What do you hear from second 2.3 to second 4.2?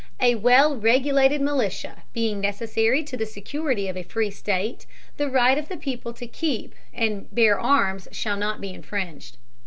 necessary to the security of a